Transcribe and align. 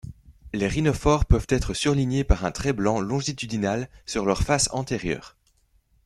Les 0.51 0.67
rhinophores 0.67 1.25
peuvent 1.25 1.45
être 1.49 1.75
surlignés 1.75 2.23
par 2.23 2.43
un 2.43 2.49
trait 2.51 2.73
blanc 2.73 2.99
longitudinal 3.01 3.87
sur 4.07 4.25
leur 4.25 4.41
face 4.41 4.67
antérieure. 4.71 5.35